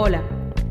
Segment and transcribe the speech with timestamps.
[0.00, 0.22] Hola,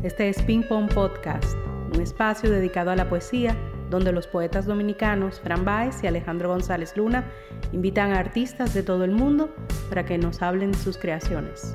[0.02, 1.54] este es Ping Pong Podcast,
[1.94, 3.54] un espacio dedicado a la poesía
[3.90, 7.30] donde los poetas dominicanos Fran Baez y Alejandro González Luna
[7.72, 9.54] invitan a artistas de todo el mundo
[9.90, 11.74] para que nos hablen de sus creaciones.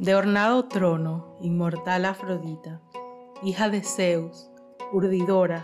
[0.00, 2.80] De ornado trono, inmortal Afrodita,
[3.42, 4.50] hija de Zeus,
[4.94, 5.62] urdidora,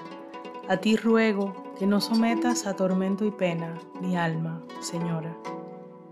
[0.68, 5.34] a ti ruego que no sometas a tormento y pena mi alma, Señora.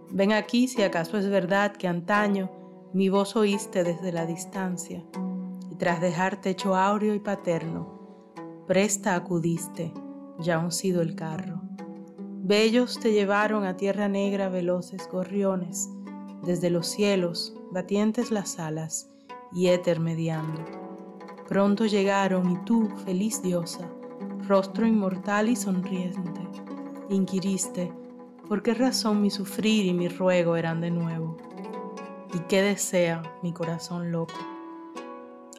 [0.09, 2.51] Ven aquí si acaso es verdad que antaño
[2.95, 5.05] mi voz oíste desde la distancia,
[5.71, 8.33] y tras dejar techo áureo y paterno,
[8.67, 9.93] presta acudiste,
[10.39, 11.61] ya uncido el carro.
[12.41, 15.91] Bellos te llevaron a tierra negra veloces gorriones,
[16.45, 19.11] desde los cielos, batientes las alas
[19.53, 20.65] y éter mediando.
[21.49, 23.91] Pronto llegaron y tú, feliz diosa,
[24.47, 26.41] rostro inmortal y sonriente,
[27.11, 27.93] inquiriste,
[28.49, 31.37] ¿por qué razón mi sufrir y mi ruego eran de nuevo?
[32.35, 34.35] ¿Y qué desea mi corazón loco?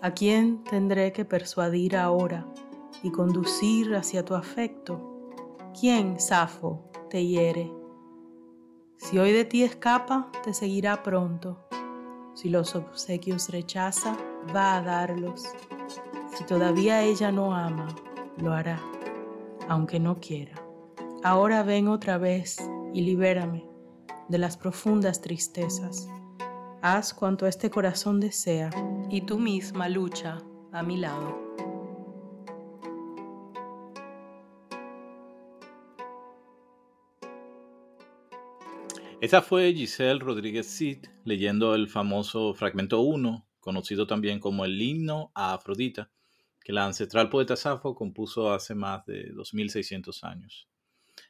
[0.02, 2.46] ¿A quién tendré que persuadir ahora
[3.02, 5.32] y conducir hacia tu afecto?
[5.80, 7.72] ¿Quién, Safo, te hiere?
[8.98, 11.68] Si hoy de ti escapa, te seguirá pronto.
[12.34, 14.18] Si los obsequios rechaza,
[14.56, 15.44] va a darlos.
[16.36, 17.88] Si todavía ella no ama,
[18.38, 18.82] lo hará,
[19.70, 20.56] aunque no quiera.
[21.24, 22.58] Ahora ven otra vez
[22.94, 23.66] y libérame
[24.28, 26.10] de las profundas tristezas.
[26.82, 28.70] Haz cuanto este corazón desea
[29.10, 30.40] y tú misma lucha
[30.72, 31.45] a mi lado.
[39.26, 45.32] Esa fue Giselle Rodríguez Cid leyendo el famoso fragmento 1, conocido también como el himno
[45.34, 46.12] a Afrodita,
[46.64, 50.68] que la ancestral poeta Safo compuso hace más de 2600 años.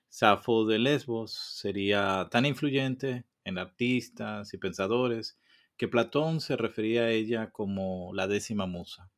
[0.09, 5.39] Safo de Lesbos sería tan influyente en artistas y pensadores
[5.77, 9.09] que Platón se refería a ella como la décima musa.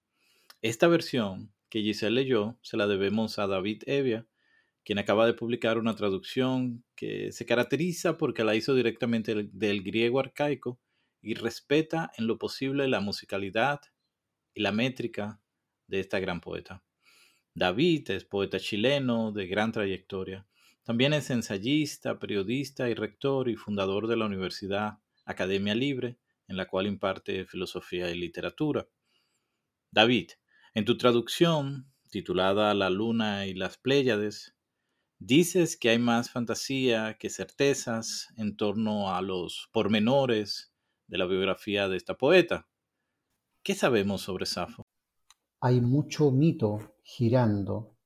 [0.62, 4.28] Esta versión que Giselle leyó se la debemos a David Evia,
[4.88, 10.18] quien acaba de publicar una traducción que se caracteriza porque la hizo directamente del, griego
[10.18, 10.80] arcaico
[11.22, 13.82] y respeta en lo posible la musicalidad
[14.54, 15.42] y la métrica
[15.88, 16.86] de esta gran poeta.
[17.54, 20.48] David es poeta chileno de gran trayectoria.
[20.84, 26.18] También es ensayista, periodista y rector y fundador de la Universidad Academia Libre,
[26.48, 28.88] en la cual imparte filosofía y literatura.
[29.92, 30.30] David,
[30.74, 34.54] en tu traducción, titulada La Luna y las Pléyades,
[35.20, 40.72] Dices que hay más fantasía que certezas en torno a los pormenores
[41.08, 42.68] de la biografía de esta poeta.
[43.64, 44.86] ¿Qué sabemos sobre Safo?
[45.60, 47.98] Hay mucho mito girando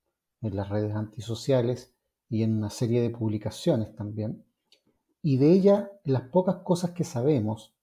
[0.41, 1.93] en las redes antisociales
[2.29, 4.45] y en una serie de publicaciones también.
[5.21, 7.75] Y de ella, las pocas cosas que sabemos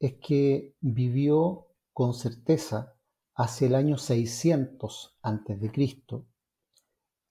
[0.00, 2.96] es que vivió con certeza
[3.34, 6.33] hacia el año 600 a.C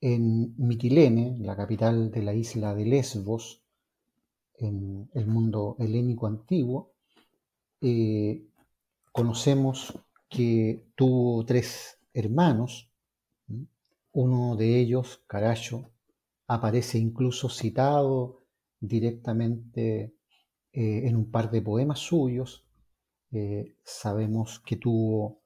[0.06, 3.64] en Mitilene, la capital de la isla de Lesbos,
[4.56, 6.92] en el mundo helénico antiguo,
[7.80, 8.44] eh,
[9.14, 9.98] conocemos
[10.28, 12.92] que tuvo tres hermanos.
[14.12, 15.90] Uno de ellos, Caracho,
[16.48, 18.44] aparece incluso citado
[18.82, 20.18] directamente
[20.74, 22.68] eh, en un par de poemas suyos.
[23.32, 25.40] Eh, sabemos que tuvo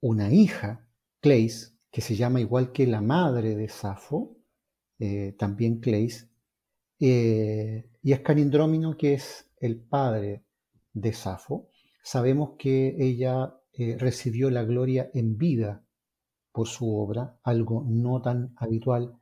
[0.00, 0.88] una hija,
[1.20, 4.36] Cleis, que se llama igual que la madre de Safo,
[4.98, 6.28] eh, también Cleis,
[7.00, 10.44] eh, y es Canindrómino, que es el padre
[10.92, 11.70] de Safo.
[12.02, 15.86] Sabemos que ella eh, recibió la gloria en vida
[16.52, 19.18] por su obra, algo no tan habitual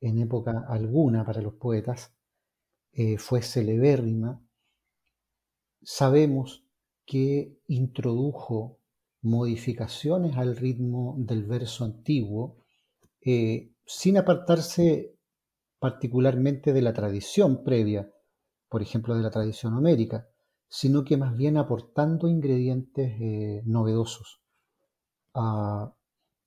[0.00, 2.14] en época alguna para los poetas,
[3.18, 4.40] fue celebérrima.
[5.82, 6.64] Sabemos
[7.04, 8.78] que introdujo
[9.26, 12.58] modificaciones al ritmo del verso antiguo,
[13.20, 15.16] eh, sin apartarse
[15.80, 18.08] particularmente de la tradición previa,
[18.68, 20.28] por ejemplo de la tradición homérica,
[20.68, 24.40] sino que más bien aportando ingredientes eh, novedosos.
[25.34, 25.92] Ah,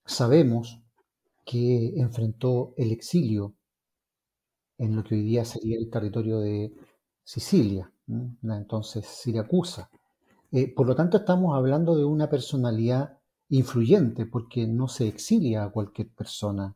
[0.06, 0.82] sabemos
[1.46, 3.56] que enfrentó el exilio
[4.78, 6.74] en lo que hoy día sería el territorio de
[7.24, 7.92] Sicilia,
[8.42, 9.90] entonces Siracusa,
[10.52, 13.18] eh, por lo tanto, estamos hablando de una personalidad
[13.50, 16.76] influyente, porque no se exilia a cualquier persona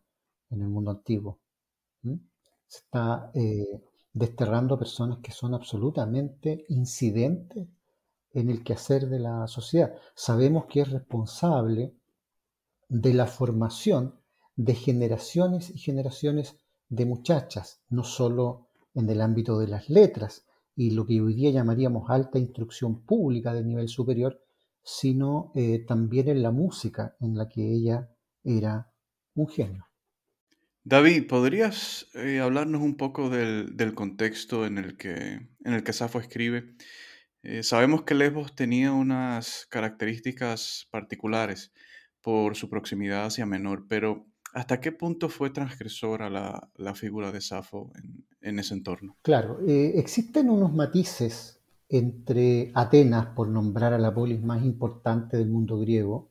[0.49, 1.39] en el mundo antiguo.
[2.01, 3.81] Se está eh,
[4.11, 7.67] desterrando personas que son absolutamente incidentes
[8.31, 9.95] en el quehacer de la sociedad.
[10.15, 11.95] Sabemos que es responsable
[12.89, 14.19] de la formación
[14.55, 16.57] de generaciones y generaciones
[16.89, 21.51] de muchachas, no solo en el ámbito de las letras y lo que hoy día
[21.51, 24.41] llamaríamos alta instrucción pública de nivel superior,
[24.83, 28.09] sino eh, también en la música en la que ella
[28.43, 28.91] era
[29.35, 29.87] un genio.
[30.85, 35.15] David, ¿podrías eh, hablarnos un poco del, contexto en el que,
[35.63, 36.75] en el que Safo escribe?
[37.41, 41.71] Eh, sabemos que Lesbos tenía unas características particulares
[42.21, 47.91] por su proximidad hacia Menor, pero ¿hasta qué punto fue transgresora la, figura de Safo
[48.41, 49.17] en, ese entorno?
[49.21, 51.59] Claro, existen unos matices
[51.89, 56.29] entre Atenas, por nombrar a la polis más importante del mundo griego,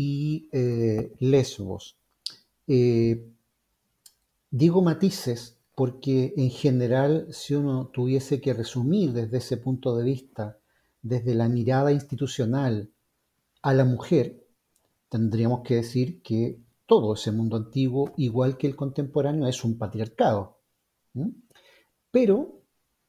[0.00, 1.98] y eh, Lesbos.
[2.68, 3.32] Eh,
[4.50, 10.58] digo matices porque en general si uno tuviese que resumir desde ese punto de vista,
[11.02, 12.90] desde la mirada institucional
[13.62, 14.46] a la mujer,
[15.08, 20.62] tendríamos que decir que todo ese mundo antiguo, igual que el contemporáneo, es un patriarcado.
[22.10, 22.62] Pero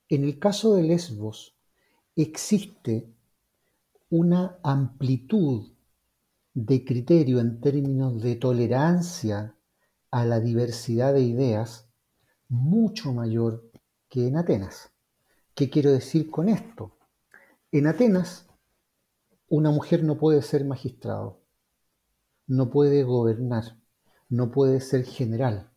[0.10, 1.56] en el caso de Lesbos
[2.16, 3.16] existe
[4.10, 5.72] una amplitud
[6.54, 9.56] de criterio en términos de tolerancia
[10.12, 11.90] a la diversidad de ideas
[12.50, 13.72] mucho mayor
[14.10, 14.92] que en Atenas.
[15.56, 16.98] ¿Qué quiero decir con esto?
[17.72, 18.50] En Atenas,
[19.48, 21.39] una mujer no puede ser magistrado,
[22.50, 23.78] no puede gobernar,
[24.28, 25.72] no puede ser general,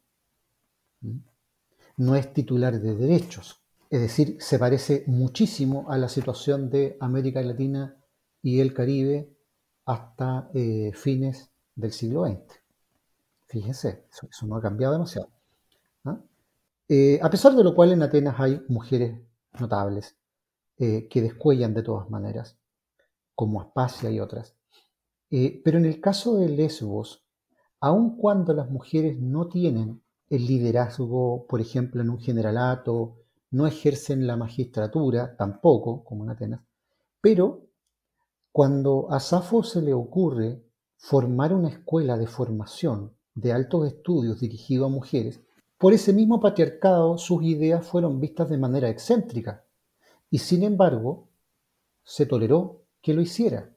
[1.96, 7.42] no es titular de derechos, es decir, se parece muchísimo a la situación de América
[7.42, 7.94] Latina
[8.42, 9.36] y el Caribe
[9.84, 12.40] hasta eh, fines del siglo XX.
[13.48, 15.28] Fíjense, eso, no ha cambiado demasiado.
[16.06, 16.18] ¿ah?
[16.88, 19.20] Eh, a pesar de lo cual en Atenas hay mujeres
[19.60, 20.16] notables
[20.78, 22.56] eh, que descuellan de todas maneras,
[23.34, 24.56] como Aspasia y otras.
[25.64, 27.24] Pero en el caso de Lesbos,
[27.80, 33.16] aun cuando las mujeres no tienen el liderazgo, por ejemplo, en un generalato,
[33.50, 36.60] no ejercen la magistratura tampoco, como en Atenas,
[37.20, 37.66] pero
[38.50, 40.62] cuando a Safo se le ocurre
[40.96, 45.40] formar una escuela de formación de altos estudios dirigido a mujeres,
[45.78, 49.64] por ese mismo patriarcado sus ideas fueron vistas de manera excéntrica
[50.30, 51.30] y sin embargo
[52.04, 53.74] se toleró que lo hiciera.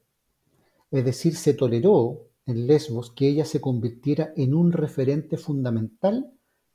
[0.96, 6.32] Es decir, se toleró en Lesbos que ella se convirtiera en un referente fundamental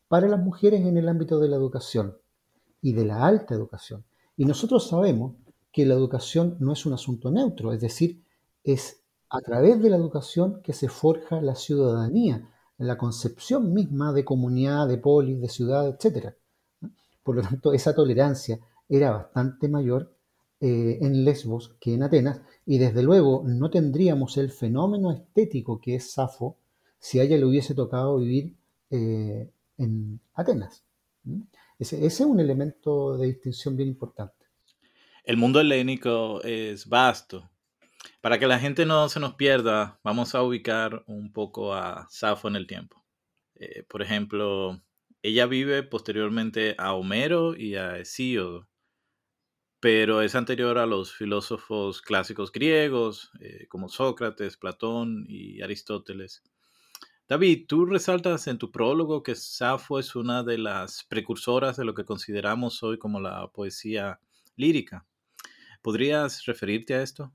[0.08, 2.16] para las mujeres en el ámbito de la educación
[2.84, 4.06] y de la alta educación.
[4.38, 5.38] Y nosotros sabemos
[5.72, 8.24] que la educación no es un asunto neutro, es decir,
[8.64, 12.48] es a través de la educación que se forja la ciudadanía,
[12.78, 16.36] la concepción misma de comunidad, de polis, de ciudad, etc.
[17.24, 20.16] Por lo tanto, esa tolerancia era bastante mayor
[20.62, 25.96] eh, en Lesbos que en Atenas, y desde luego no tendríamos el fenómeno estético que
[25.96, 26.58] es Safo
[27.00, 28.56] si a ella le hubiese tocado vivir
[28.92, 29.50] eh,
[29.80, 30.84] en Atenas.
[31.80, 34.46] Ese, es un elemento de distinción bien importante.
[35.24, 37.50] El mundo helénico es vasto.
[38.22, 42.48] Para que la gente no se nos pierda, vamos a ubicar un poco a Safo
[42.48, 43.04] en el tiempo.
[43.56, 44.80] Eh, por ejemplo,
[45.24, 48.68] ella vive posteriormente a Homero y a Hesíodo,
[49.82, 56.44] pero es anterior a los filósofos clásicos griegos eh, como Sócrates, Platón y Aristóteles.
[57.28, 61.96] David, tú resaltas en tu prólogo que Safo es una de las precursoras de lo
[61.96, 64.20] que consideramos hoy como la poesía
[64.56, 65.08] lírica.
[65.82, 67.34] ¿Podrías referirte a esto?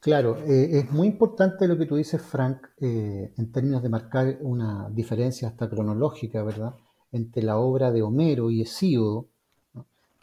[0.00, 4.38] Claro, eh, es muy importante lo que tú dices, Frank, eh, en términos de marcar
[4.40, 6.74] una diferencia hasta cronológica, ¿verdad?,
[7.12, 9.28] entre la obra de Homero y Hesíodo,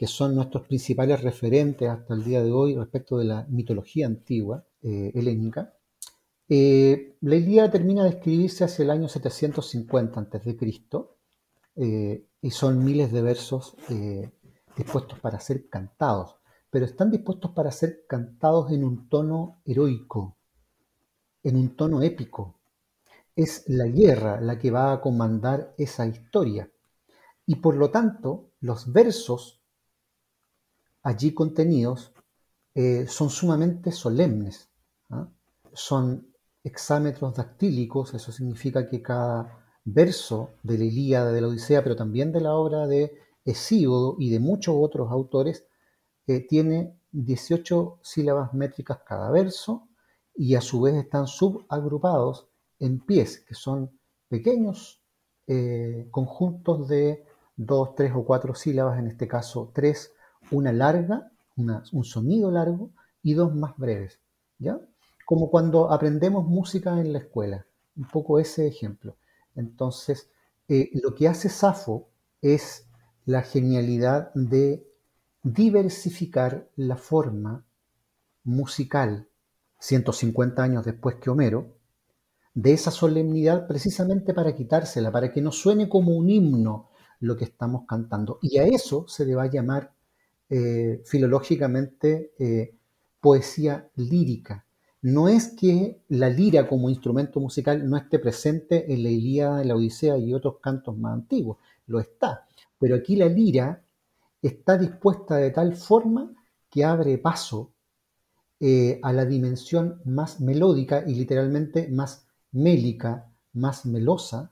[0.02, 4.66] que son nuestros principales referentes hasta el día de hoy respecto de la mitología antigua
[4.82, 5.76] eh, helénica,
[6.50, 10.58] eh, la Ilíada termina de escribirse hacia el año 750 a.C.
[11.76, 14.32] Eh, y son miles de versos eh,
[14.76, 16.36] dispuestos para ser cantados,
[16.72, 20.36] pero están dispuestos para ser cantados en un tono heroico,
[21.44, 22.56] en un tono épico.
[23.36, 26.72] Es la guerra la que va a comandar esa historia.
[27.46, 29.61] Y por lo tanto, los versos
[31.04, 32.14] allí contenidos
[33.08, 34.70] son sumamente solemnes.
[35.10, 35.28] ¿ah?
[35.74, 36.32] Son
[36.64, 42.32] hexámetros dactílicos, eso significa que cada verso de la Ilíada, de la Odisea, pero también
[42.32, 45.66] de la obra de Hesíodo y de muchos otros autores,
[46.28, 49.88] eh, tiene 18 sílabas métricas cada verso
[50.36, 52.48] y a su vez están subagrupados
[52.80, 55.02] en pies, que son pequeños
[55.48, 60.14] eh, conjuntos de dos, tres o cuatro sílabas, en este caso tres,
[60.52, 62.92] una larga, un sonido largo
[63.24, 64.20] y dos más breves,
[64.60, 64.80] ¿ya?
[65.26, 67.66] Como cuando aprendemos música en la escuela,
[67.96, 69.16] un poco ese ejemplo.
[69.56, 70.30] Entonces,
[70.68, 72.10] eh, lo que hace Safo
[72.42, 72.88] es
[73.26, 74.88] la genialidad de
[75.44, 77.66] diversificar la forma
[78.44, 79.28] musical
[79.80, 81.76] 150 años después que Homero,
[82.54, 86.90] de esa solemnidad precisamente para quitársela, para que no suene como un himno
[87.20, 88.40] lo que estamos cantando.
[88.42, 89.94] Y a eso se le va a llamar
[90.54, 92.76] eh, filológicamente eh,
[93.22, 94.66] poesía lírica.
[95.02, 99.70] No es que la lira como instrumento musical no esté presente en la Ilíada, en
[99.70, 101.56] la Odisea y otros cantos más antiguos,
[101.88, 102.50] lo está.
[102.78, 103.82] Pero aquí la lira
[104.42, 106.34] está dispuesta de tal forma
[106.70, 107.72] que abre paso
[108.60, 114.52] eh, a la dimensión más melódica y literalmente más mélica, más melosa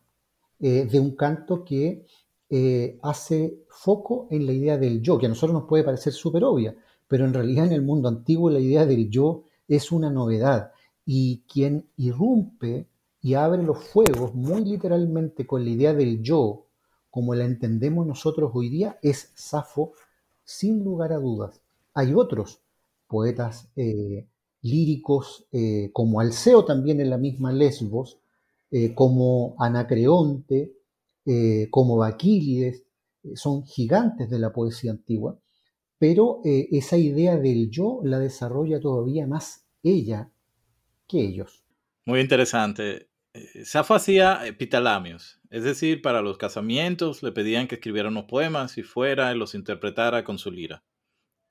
[0.60, 2.06] de un canto que
[2.52, 6.44] eh, hace foco en la idea del yo, que a nosotros nos puede parecer súper
[6.44, 6.76] obvia,
[7.08, 10.72] pero en realidad en el mundo antiguo la idea del yo es una novedad
[11.06, 12.88] y quien irrumpe
[13.22, 16.66] y abre los fuegos muy literalmente con la idea del yo,
[17.12, 19.94] como la entendemos nosotros hoy día, es Safo,
[20.44, 21.62] sin lugar a dudas.
[21.94, 22.62] Hay otros
[23.08, 24.26] poetas eh,
[24.64, 28.18] líricos eh, como Alceo también en la misma Lesbos,
[28.94, 30.79] como Anacreonte,
[31.70, 32.84] como Baquílides,
[33.36, 35.40] son gigantes de la poesía antigua,
[35.98, 40.32] pero esa idea del yo la desarrolla todavía más ella
[41.08, 41.64] que ellos.
[42.06, 43.10] Muy interesante.
[43.64, 48.84] Safo hacía epitalamios, es decir, para los casamientos le pedían que escribiera unos poemas y
[48.84, 50.84] fuera y los interpretara con su lira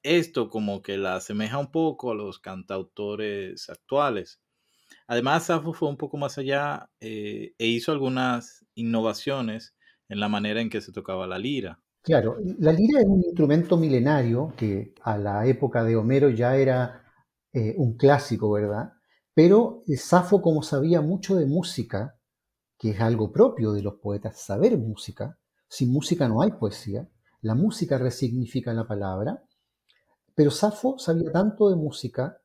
[0.02, 4.40] esto como que la asemeja un poco a los cantautores actuales.
[5.06, 9.74] Además, Safo fue un poco más allá eh, e hizo algunas innovaciones
[10.08, 11.80] en la manera en que se tocaba la lira.
[12.02, 17.04] Claro, la lira es un instrumento milenario que a la época de Homero ya era
[17.52, 18.92] eh, un clásico, ¿verdad?
[19.34, 22.18] Pero eh, Safo, como sabía mucho de música,
[22.78, 27.08] que es algo propio de los poetas, saber música, sin música no hay poesía,
[27.40, 29.42] la música resignifica la palabra,
[30.34, 32.40] pero Safo sabía tanto de música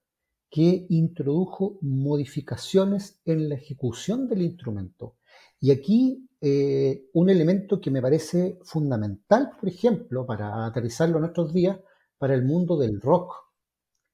[0.53, 5.15] que introdujo modificaciones en la ejecución del instrumento.
[5.59, 11.55] Y aquí eh, un elemento que me parece fundamental, por ejemplo, para aterrizarlo en nuestros
[11.55, 11.79] días,
[12.19, 13.33] para el mundo del rock.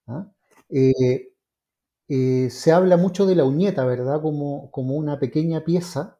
[0.08, 0.32] ¿ah?
[0.70, 1.34] Eh,
[2.08, 4.22] eh, se habla mucho de la uñeta, ¿verdad?
[4.22, 6.20] Como, como una pequeña pieza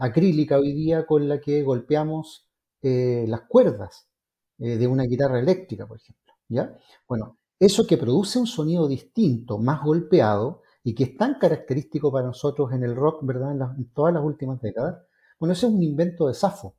[0.00, 2.48] acrílica hoy día con la que golpeamos
[2.82, 4.08] las cuerdas
[4.58, 6.34] de una guitarra eléctrica, por ejemplo.
[6.48, 6.76] ¿ya?
[7.08, 12.28] Bueno, eso que produce un sonido distinto, más golpeado, y que es tan característico para
[12.28, 13.56] nosotros en el rock, ¿verdad?
[13.76, 15.02] En, todas las últimas décadas,
[15.38, 16.76] bueno, ese es un invento de Safo.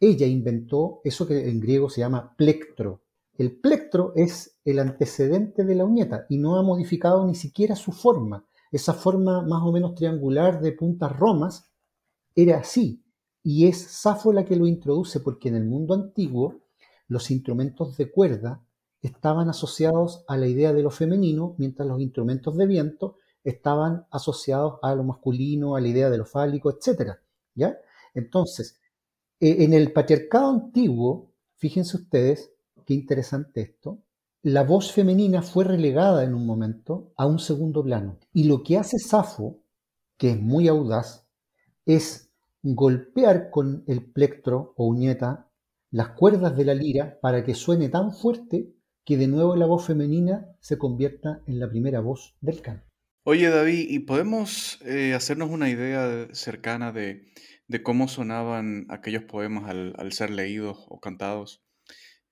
[0.00, 3.02] Ella inventó eso que en griego se llama plectro.
[3.36, 7.92] El plectro es el antecedente de la uñeta y no ha modificado ni siquiera su
[7.92, 8.46] forma.
[8.70, 11.70] Esa forma más o menos triangular de puntas romas
[12.34, 13.04] era así.
[13.42, 16.62] Y es Safo la que lo introduce porque en el mundo antiguo
[17.06, 18.64] los instrumentos de cuerda
[19.02, 24.78] estaban asociados a la idea de lo femenino, mientras los instrumentos de viento estaban asociados
[24.82, 27.18] a lo masculino, a la idea de lo fálico, etc.
[27.54, 27.76] ¿ya?
[28.14, 28.80] Entonces,
[29.40, 32.52] e, en el patriarcado antiguo, fíjense ustedes,
[32.86, 33.98] qué interesante esto,
[34.42, 38.18] la voz femenina fue relegada en un momento a un segundo plano.
[38.32, 39.58] Y lo que hace Safo,
[40.16, 41.26] que es muy audaz,
[41.86, 42.30] es
[42.62, 45.48] golpear con el plectro o uñeta
[45.90, 48.72] las cuerdas de la lira para que suene tan fuerte
[49.04, 52.86] que de nuevo la voz femenina se convierta en la primera voz del canto.
[53.24, 57.30] Oye David, ¿y podemos eh, hacernos una idea cercana de,
[57.82, 61.62] cómo sonaban aquellos poemas al, ser leídos o cantados?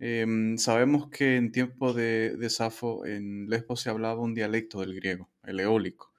[0.00, 4.94] Em, sabemos que en tiempo de, de, Safo en Lesbos se hablaba un dialecto del
[4.94, 6.12] griego, el eólico,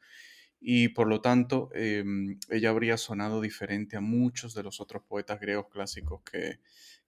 [0.60, 5.40] y por lo tanto em, ella habría sonado diferente a muchos de los otros poetas
[5.40, 6.60] griegos clásicos que,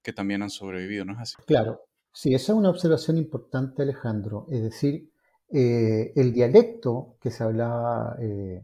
[0.02, 1.36] que también han sobrevivido, ¿no es así?
[1.46, 1.82] Claro,
[2.14, 4.46] Sí, esa es una observación importante, Alejandro.
[4.50, 5.12] Es decir,
[5.50, 8.64] eh, el dialecto que se hablaba eh,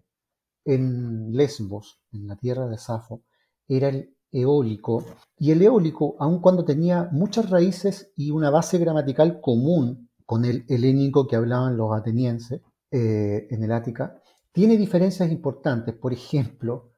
[0.66, 3.24] en Lesbos, en la tierra de Safo,
[3.68, 5.04] era el eólico.
[5.38, 10.66] Y el eólico, aun cuando tenía muchas raíces y una base gramatical común con el
[10.70, 15.96] helénico que hablaban los atenienses eh, en el Ática, tiene diferencias importantes.
[15.96, 16.92] Por ejemplo,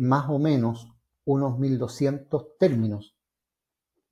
[0.00, 0.88] más o menos
[1.24, 3.14] unos 1200 términos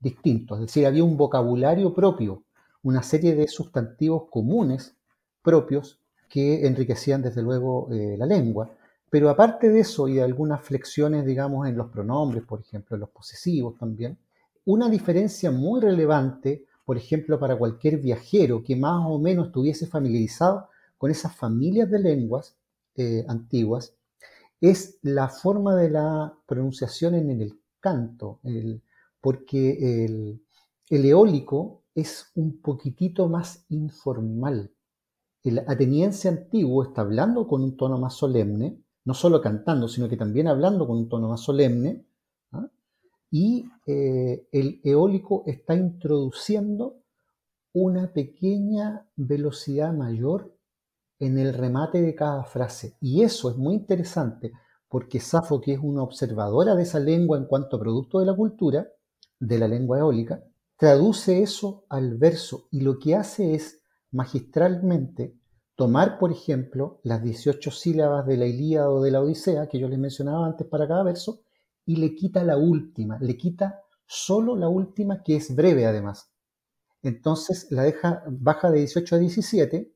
[0.00, 2.42] distintos, es decir, había un vocabulario propio,
[2.82, 4.96] una serie de sustantivos comunes
[5.42, 8.70] propios que enriquecían desde luego eh, la lengua.
[9.10, 13.00] Pero aparte de eso y de algunas flexiones, digamos, en los pronombres, por ejemplo, en
[13.00, 14.16] los posesivos también,
[14.64, 20.68] una diferencia muy relevante, por ejemplo, para cualquier viajero que más o menos estuviese familiarizado
[20.96, 22.54] con esas familias de lenguas
[22.96, 23.94] eh, antiguas,
[24.60, 28.38] es la forma de la pronunciación en el canto,
[29.20, 30.42] porque el,
[30.88, 34.72] eólico es un poquitito más informal.
[35.42, 40.16] El ateniense antiguo está hablando con un tono más solemne, no solo cantando, sino que
[40.16, 42.04] también hablando con un tono más solemne,
[42.52, 42.68] ¿ah?
[43.30, 46.96] y eh, el eólico está introduciendo
[47.72, 50.54] una pequeña velocidad mayor
[51.18, 52.96] en el remate de cada frase.
[53.00, 54.52] Y eso es muy interesante
[54.90, 58.34] porque Safo, que es una observadora de esa lengua en cuanto a producto de la
[58.34, 58.88] cultura,
[59.40, 60.44] de la lengua eólica,
[60.76, 63.82] traduce eso al verso y lo que hace es
[64.12, 65.34] magistralmente
[65.74, 69.88] tomar, por ejemplo, las 18 sílabas de la Ilíada o de la Odisea, que yo
[69.88, 71.40] les mencionaba antes para cada verso,
[71.86, 76.30] y le quita la última, le quita solo la última que es breve además.
[77.02, 79.90] Entonces la deja, baja de 18 a 17,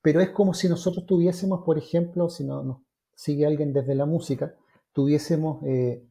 [0.00, 2.78] pero es como si nosotros tuviésemos, por ejemplo, si no nos
[3.14, 4.54] sigue alguien desde la música,
[4.92, 6.06] tuviésemos eh,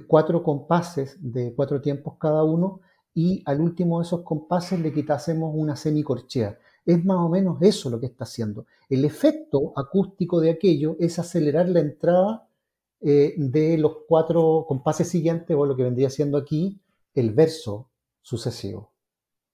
[0.00, 2.80] cuatro compases de cuatro tiempos cada uno
[3.14, 6.58] y al último de esos compases le quitásemos una semicorchea.
[6.84, 8.66] Es más o menos eso lo que está haciendo.
[8.88, 12.48] El efecto acústico de aquello es acelerar la entrada
[13.00, 16.80] eh, de los cuatro compases siguientes o lo que vendría siendo aquí
[17.14, 17.90] el verso
[18.22, 18.92] sucesivo.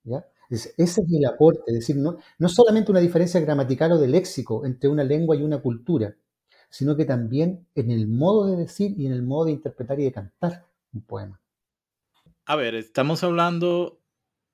[0.03, 0.25] ¿ya?
[0.49, 4.65] ese es el aporte, es decir, no, no solamente una diferencia gramatical o de léxico
[4.65, 6.15] entre una lengua y una cultura,
[6.69, 10.05] sino que también en el modo de decir y en el modo de interpretar y
[10.05, 11.41] de cantar un poema.
[12.45, 14.01] A ver, estamos hablando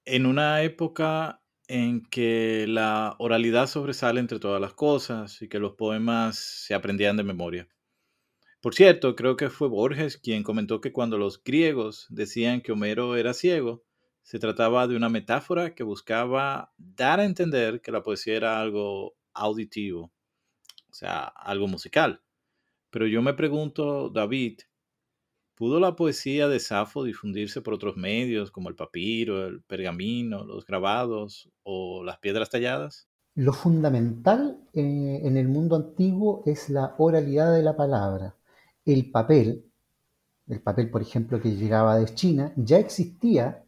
[0.06, 5.74] en una época en que la oralidad sobresale entre todas las cosas y que los
[5.74, 7.68] poemas se aprendían de memoria.
[8.62, 13.16] Por cierto, creo que fue Borges quien comentó que cuando los griegos decían que Homero
[13.16, 13.84] era ciego,
[14.24, 19.16] se trataba de una metáfora que buscaba dar a entender que la poesía era algo
[19.34, 20.12] auditivo,
[20.96, 22.22] o sea, algo musical.
[22.90, 24.60] Pero yo me pregunto, David,
[25.56, 30.66] ¿Pudo la poesía de Safo difundirse por otros medios como el papiro, el pergamino, los
[30.66, 33.08] grabados o las piedras talladas?
[33.36, 38.36] Lo fundamental eh, en el mundo antiguo es la oralidad de la palabra.
[38.84, 39.72] El papel,
[40.48, 43.64] el papel por ejemplo que llegaba de China, ya existía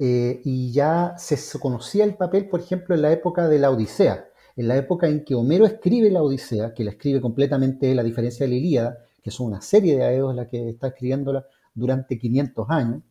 [0.00, 4.29] eh, y ya se conocía el papel, por ejemplo, en la época de la Odisea,
[4.60, 8.44] en la época en que Homero escribe la Odisea, que la escribe completamente la diferencia
[8.44, 12.66] de la Ilíada, que son una serie de aedos la que está escribiéndola durante 500
[12.68, 13.02] años.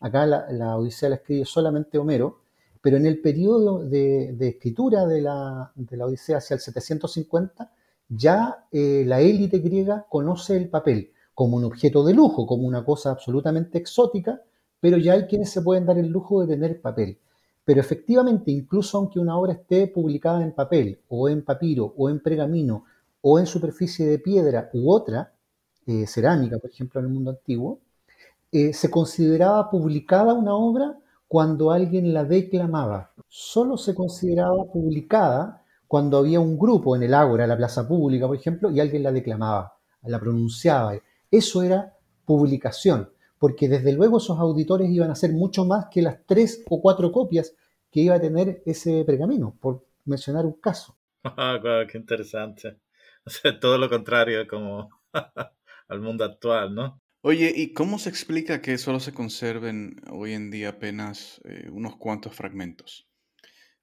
[0.00, 2.42] Acá la, Odisea la escribe solamente Homero,
[2.82, 7.72] pero en el periodo de, escritura de la, Odisea hacia el 750,
[8.10, 12.84] ya eh, la élite griega conoce el papel como un objeto de lujo, como una
[12.84, 14.42] cosa absolutamente exótica,
[14.80, 17.18] pero ya hay quienes se pueden dar el lujo de tener papel.
[17.64, 22.20] Pero efectivamente, incluso aunque una obra esté publicada en papel, o en papiro, o en
[22.20, 22.84] pergamino,
[23.22, 25.32] o en superficie de piedra u otra,
[25.86, 27.80] eh, cerámica, por ejemplo, en el mundo antiguo,
[28.52, 33.12] eh, se consideraba publicada una obra cuando alguien la declamaba.
[33.28, 38.36] Solo se consideraba publicada cuando había un grupo en el ágora, la plaza pública, por
[38.36, 40.94] ejemplo, y alguien la declamaba, la pronunciaba.
[41.30, 43.08] Eso era publicación,
[43.44, 47.12] porque desde luego esos auditores iban a ser mucho más que las tres o cuatro
[47.12, 47.54] copias
[47.90, 50.96] que iba a tener ese pergamino, por mencionar un caso.
[51.36, 52.78] Ah, qué interesante.
[53.26, 54.88] O sea, todo lo contrario, como
[55.88, 57.02] al mundo actual, ¿no?
[57.20, 61.96] Oye, ¿y cómo se explica que solo se conserven hoy en día apenas eh, unos
[61.96, 63.06] cuantos fragmentos?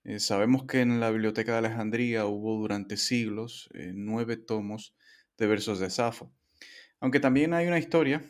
[0.04, 4.96] Eh, sabemos que en la Biblioteca de Alejandría hubo durante siglos eh, nueve tomos
[5.38, 6.34] de versos de Safo,
[7.00, 8.24] aunque también hay una historia,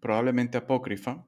[0.00, 1.26] probablemente apócrifa,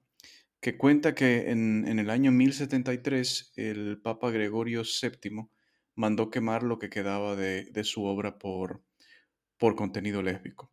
[0.61, 5.49] que cuenta que en, el año 1073 el Papa Gregorio VII
[5.95, 8.83] mandó quemar lo que quedaba de, de su obra por,
[9.57, 10.73] por contenido lésbico.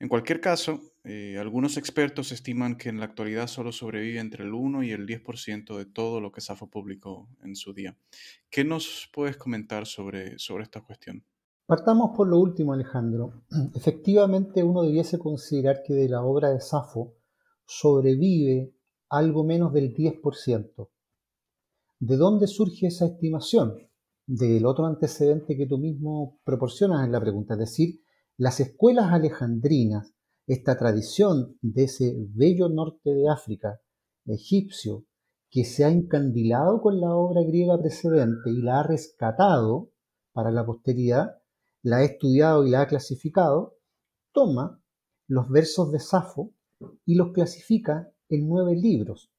[0.00, 4.54] En cualquier caso, eh, algunos expertos estiman que en la actualidad solo sobrevive entre el
[4.54, 7.98] 1 y el 10% de todo lo que Safo publicó en su día.
[8.48, 11.22] ¿Qué nos puedes comentar sobre, sobre esta cuestión?
[11.70, 13.44] Partamos por lo último, Alejandro.
[13.76, 17.14] Efectivamente, uno debiese considerar que de la obra de Safo
[17.64, 18.74] sobrevive
[19.08, 20.88] algo menos del 10%.
[22.00, 23.76] ¿De dónde surge esa estimación?
[24.26, 28.00] Del otro antecedente que tú mismo proporcionas en la pregunta, es decir,
[28.36, 30.12] las escuelas alejandrinas,
[30.48, 33.80] esta tradición de ese bello norte de África,
[34.26, 35.04] egipcio,
[35.48, 39.92] que se ha encandilado con la obra griega precedente y la ha rescatado
[40.32, 41.39] para la posteridad,
[41.82, 43.76] la ha estudiado y la ha clasificado,
[44.32, 44.80] toma
[45.26, 46.52] los versos de Safo
[47.04, 49.30] y los clasifica en nueve libros,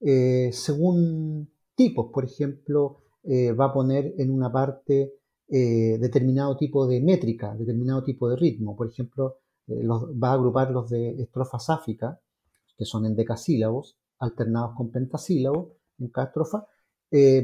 [0.00, 2.10] eh, según tipos.
[2.12, 5.14] Por ejemplo, eh, va a poner en una parte
[5.48, 8.76] eh, determinado tipo de métrica, determinado tipo de ritmo.
[8.76, 12.20] Por ejemplo, va a agrupar los de estrofa sáfica,
[12.76, 16.66] que son en decasílabos, alternados con pentasílabos en cada estrofa.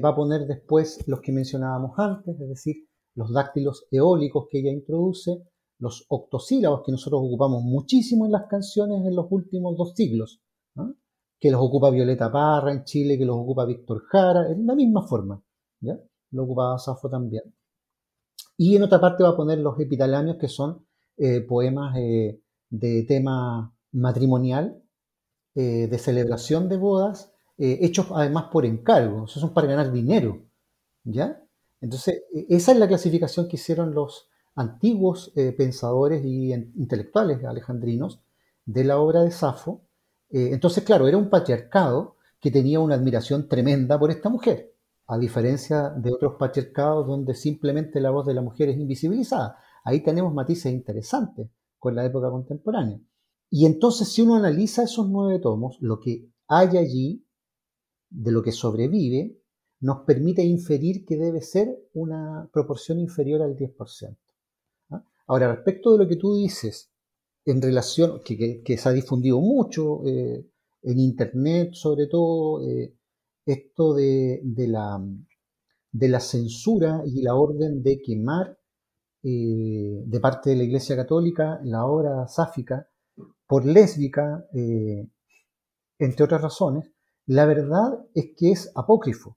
[0.05, 4.70] va a poner después los que mencionábamos antes, es decir, los dáctilos eólicos que ella
[4.70, 5.42] introduce,
[5.79, 10.40] los octosílabos que nosotros ocupamos muchísimo en las canciones en los últimos dos siglos,
[11.38, 15.03] que los ocupa Violeta Parra en Chile, que los ocupa Víctor Jara, en la misma
[15.03, 15.42] forma,
[15.81, 15.98] ¿ya?
[16.31, 17.42] lo ocupaba Safo también.
[18.57, 23.03] Y en otra parte va a poner los epitalamios, que son eh, poemas eh, de
[23.03, 24.83] tema matrimonial,
[25.55, 30.42] eh, de celebración de bodas, hechos además por encargo, o sea, son para ganar dinero,
[31.05, 31.42] ¿ya?
[31.83, 38.21] Entonces, e, esa es la clasificación que hicieron los antiguos eh, pensadores y intelectuales alejandrinos
[38.64, 39.83] de la obra de Safo.
[40.31, 44.75] Eh, entonces, claro, era un patriarcado que tenía una admiración tremenda por esta mujer,
[45.07, 49.59] a diferencia de otros patriarcados donde simplemente la voz de la mujer es invisibilizada.
[49.85, 53.01] Ahí tenemos matices interesantes con la época contemporánea.
[53.51, 57.27] Y entonces, si uno analiza esos nueve tomos, lo que hay allí,
[58.09, 59.42] de lo que sobrevive,
[59.83, 64.16] nos permite inferir que debe ser una proporción inferior al 10%.
[64.90, 65.05] ¿ah?
[65.27, 66.92] Ahora, respecto de lo que tú dices,
[67.45, 70.47] en relación, que, se ha difundido mucho eh,
[70.83, 72.95] en Internet sobre todo, eh,
[73.45, 78.57] esto de, la, censura y la orden de quemar
[79.25, 82.88] eh, de parte de la Iglesia Católica la obra sáfica
[83.49, 84.47] por lésbica,
[85.99, 86.90] entre otras razones,
[87.27, 89.37] la verdad es que es apócrifo.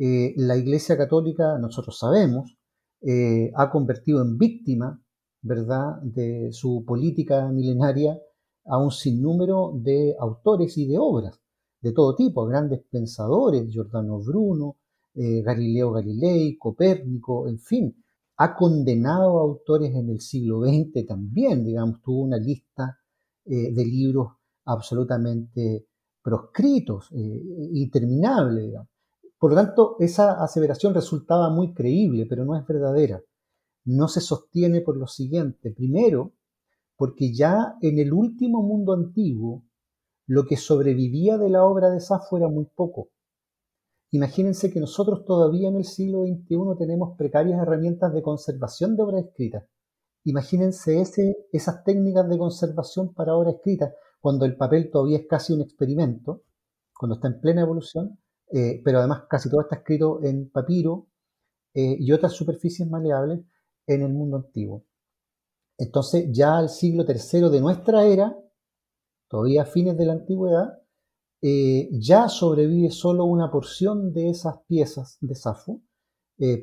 [0.00, 2.56] Eh, la Iglesia Católica, nosotros sabemos,
[3.00, 5.02] eh, ha convertido en víctima,
[5.42, 8.16] ¿verdad?, de su política milenaria
[8.66, 11.40] a un sinnúmero de autores y de obras
[11.80, 14.76] de todo tipo, grandes pensadores, Giordano Bruno,
[15.14, 18.04] eh, Galileo Galilei, Copérnico, en fin,
[18.36, 22.98] ha condenado a autores en el siglo XX también, digamos, tuvo una lista
[23.44, 24.28] de libros
[24.66, 25.86] absolutamente
[26.22, 27.08] proscritos,
[27.72, 28.97] interminable, digamos.
[29.38, 33.22] Por lo tanto, esa aseveración resultaba muy creíble, pero no es verdadera.
[33.84, 35.70] No se sostiene por lo siguiente.
[35.70, 36.32] Primero,
[36.96, 39.62] porque ya en el último mundo antiguo,
[40.26, 43.10] lo que sobrevivía de la obra de Safo era muy poco.
[44.10, 49.20] Imagínense que nosotros todavía en el siglo XXI tenemos precarias herramientas de conservación de obra
[49.20, 49.66] escrita.
[50.24, 51.00] Imagínense
[51.52, 56.42] esas técnicas de conservación para obra escrita, cuando el papel todavía es casi un experimento,
[56.98, 58.18] cuando está en plena evolución,
[58.50, 61.08] eh, pero además casi todo está escrito en papiro
[61.74, 63.40] eh, y otras superficies maleables
[63.86, 64.84] en el mundo antiguo.
[65.76, 68.36] Entonces ya al siglo III de nuestra era,
[69.28, 70.78] todavía a fines de la antigüedad,
[71.40, 75.82] eh, ya sobrevive solo una porción de esas piezas de Safo,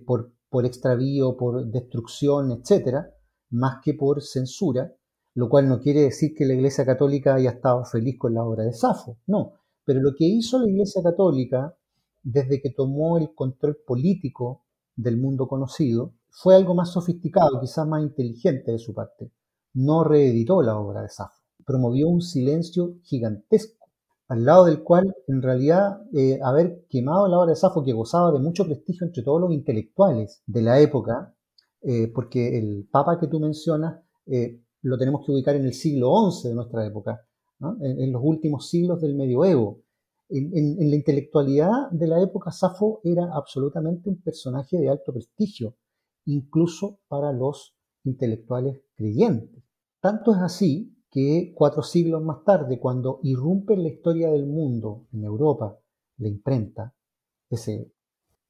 [0.06, 3.08] por, por extravío, por destrucción, etc.,
[3.50, 4.93] más que por censura,
[5.34, 8.63] lo cual no quiere decir que la Iglesia Católica haya estado feliz con la obra
[8.63, 11.76] de Safo, no, pero lo que hizo la Iglesia Católica
[12.24, 14.63] desde que tomó el control político
[14.95, 19.32] del mundo conocido fue algo más sofisticado, quizás más inteligente de su parte.
[19.74, 23.86] No reeditó la obra de Safo, promovió un silencio gigantesco,
[24.28, 28.32] al lado del cual, en realidad, eh, haber quemado la obra de Safo, que gozaba
[28.32, 31.36] de mucho prestigio entre todos los intelectuales de la época,
[31.82, 36.32] eh, porque el Papa que tú mencionas eh, lo tenemos que ubicar en el siglo
[36.32, 37.21] XI de nuestra época,
[37.60, 39.82] en, los últimos siglos del medioevo.
[40.30, 45.76] En, la intelectualidad de la época, Safo era absolutamente un personaje de alto prestigio,
[46.26, 49.63] incluso para los intelectuales creyentes.
[50.00, 55.06] Tanto es así que cuatro siglos más tarde, cuando irrumpe en la historia del mundo,
[55.13, 55.80] en Europa,
[56.18, 56.94] la imprenta,
[57.50, 57.91] ese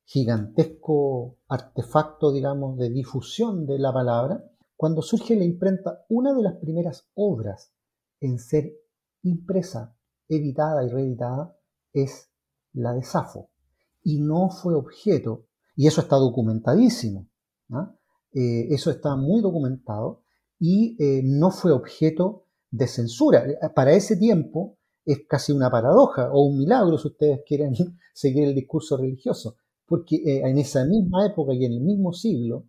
[0.06, 4.44] gigantesco artefacto, digamos, de difusión de la palabra,
[4.76, 7.72] cuando surge la imprenta, una de las primeras obras
[8.20, 8.74] en ser
[9.26, 9.96] impresa,
[10.30, 11.58] editada y reeditada
[11.94, 12.30] es
[12.74, 13.50] la de Safo.
[14.04, 17.28] Y no fue objeto, y eso está documentadísimo,
[18.34, 20.22] eh, eso está muy documentado,
[20.60, 23.44] y eh, no fue objeto de censura.
[23.76, 27.74] Para ese tiempo es casi una paradoja o un milagro si ustedes quieren
[28.14, 32.66] seguir el discurso religioso, porque eh, en esa misma época y en el mismo siglo,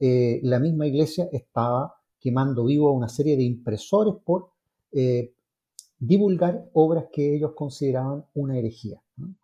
[0.00, 4.50] la misma iglesia estaba quemando vivo a una serie de impresores por
[5.98, 9.00] divulgar obras que ellos consideraban una herejía.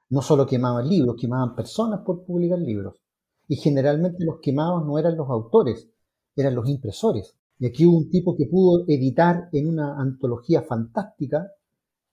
[0.08, 0.22] ¿no?
[0.22, 3.00] solo quemaban libros, quemaban personas por publicar libros.
[3.48, 5.88] Y generalmente los quemados no eran los autores,
[6.36, 7.34] eran los impresores.
[7.58, 11.50] Y aquí hubo un tipo que pudo editar en una antología fantástica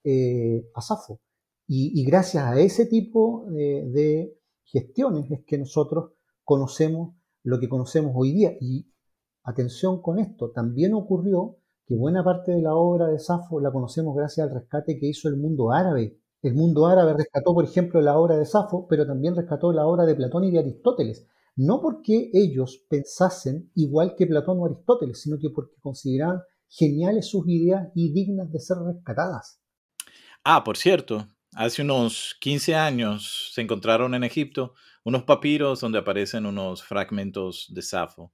[0.04, 1.20] eh, a Safo.
[1.68, 6.12] Y, gracias a ese tipo de gestiones es que nosotros
[6.44, 8.58] conocemos lo que conocemos hoy día.
[8.60, 8.88] Y
[9.44, 11.61] atención con esto, también ocurrió
[11.92, 15.28] que buena parte de la obra de Safo la conocemos gracias al rescate que hizo
[15.28, 16.18] el mundo árabe.
[16.42, 20.06] El mundo árabe rescató, por ejemplo, la obra de Safo, pero también rescató la obra
[20.06, 21.28] de Platón y de Aristóteles.
[21.58, 27.46] No porque ellos pensasen igual que Platón o Aristóteles, sino que porque consideraban geniales sus
[27.50, 29.62] ideas y dignas de ser rescatadas.
[30.46, 36.46] Ah, por cierto, hace unos 15 años se encontraron en Egipto unos papiros donde aparecen
[36.46, 38.32] unos fragmentos de Safo.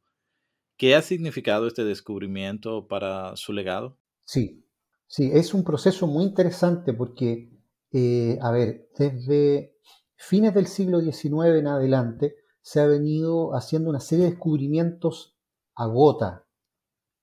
[0.78, 3.98] ¿Qué ha significado este descubrimiento para su legado?
[4.26, 4.64] Sí,
[5.08, 7.50] sí, es un proceso muy interesante porque,
[7.92, 9.76] eh, a ver, desde
[10.16, 15.36] fines del siglo XIX en adelante se ha venido haciendo una serie de descubrimientos
[15.74, 16.46] a gota,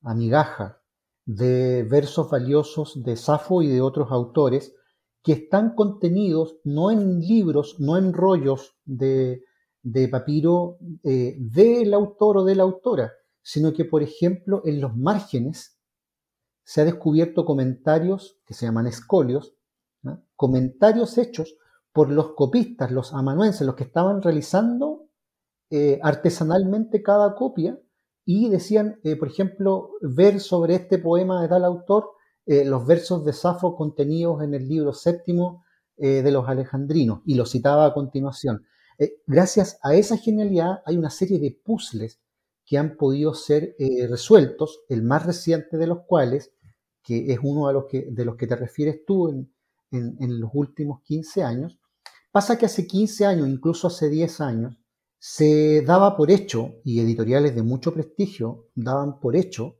[0.02, 0.82] a migaja,
[1.24, 4.74] de versos valiosos de Safo y de otros autores
[5.22, 9.42] que están contenidos no en libros, no en rollos de,
[10.10, 13.12] papiro eh, del autor o de la autora,
[13.44, 15.78] sino que, por ejemplo, en los márgenes
[16.64, 19.54] se ha descubierto comentarios que se llaman escolios,
[20.34, 21.56] comentarios hechos
[21.92, 25.08] por los copistas, los amanuenses, los que estaban realizando
[25.70, 27.78] eh, artesanalmente cada copia
[28.24, 32.12] y decían, eh, por ejemplo, ver sobre este poema de tal autor
[32.46, 35.62] eh, los versos de Safo contenidos en el libro séptimo
[35.96, 38.66] de los alejandrinos y lo citaba a continuación.
[39.28, 42.18] gracias a esa genialidad hay una serie de puzzles
[42.64, 46.52] que han podido ser eh, resueltos, el más reciente de los cuales,
[47.02, 49.50] que es uno de los que, de los que te refieres tú en,
[50.40, 51.78] los últimos 15 años,
[52.32, 54.78] pasa que hace 15 años, incluso hace 10 años,
[55.18, 59.76] se daba por hecho, y editoriales de mucho prestigio daban por hecho,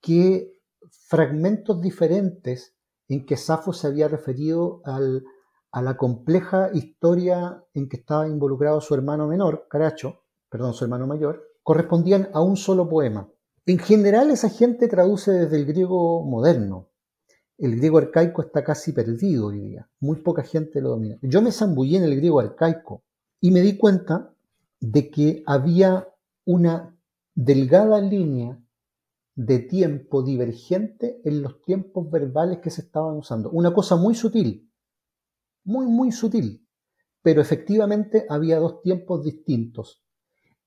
[0.00, 2.74] que fragmentos diferentes
[3.08, 8.94] en que Safo se había referido a la compleja historia en que estaba involucrado su
[8.94, 13.30] hermano menor, Caracho, perdón, su hermano mayor, correspondían a un solo poema.
[13.64, 16.88] En general esa gente traduce desde el griego moderno.
[17.58, 19.88] El griego arcaico está casi perdido hoy día.
[20.00, 21.16] Muy poca gente lo domina.
[21.22, 23.04] Yo me zambullí en el griego arcaico
[23.40, 24.34] y me di cuenta
[24.80, 26.08] de que había
[26.44, 26.98] una
[27.36, 28.60] delgada línea
[29.36, 33.48] de tiempo divergente en los tiempos verbales que se estaban usando.
[33.50, 34.68] Una cosa muy sutil,
[35.62, 36.66] muy, muy sutil.
[37.22, 40.02] Pero efectivamente había dos tiempos distintos.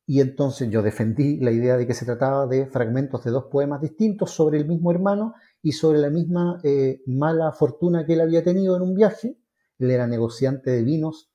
[0.05, 3.81] Y entonces yo defendí la idea de que se trataba de fragmentos de dos poemas
[3.81, 8.43] distintos sobre el mismo hermano y sobre la misma eh, mala fortuna que él había
[8.43, 9.37] tenido en un viaje.
[9.79, 11.31] Él era negociante de vinos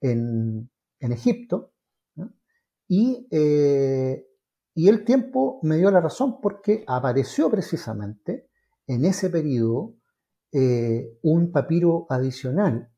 [0.00, 1.72] en, Egipto.
[2.86, 4.24] Y, eh,
[4.74, 8.48] y el tiempo me dio la razón porque apareció precisamente
[8.86, 9.96] en ese periodo
[10.52, 12.88] eh, un papiro adicional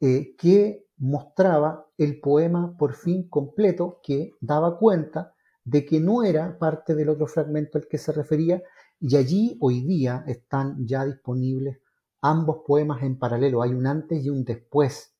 [0.00, 5.34] que mostraba el poema por fin completo que daba cuenta
[5.64, 8.62] de que no era parte del otro fragmento al que se refería
[9.00, 11.78] y allí hoy día están ya disponibles
[12.20, 13.62] ambos poemas en paralelo.
[13.62, 15.14] Hay un antes y un después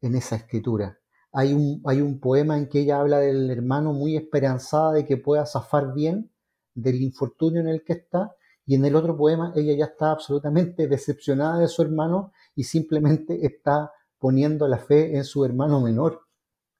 [0.00, 0.98] en esa escritura.
[1.32, 5.16] Hay un, hay un poema en que ella habla del hermano muy esperanzada de que
[5.16, 6.32] pueda zafar bien
[6.74, 8.34] del infortunio en el que está
[8.66, 13.46] y en el otro poema ella ya está absolutamente decepcionada de su hermano y simplemente
[13.46, 16.20] está poniendo la fe en su hermano menor.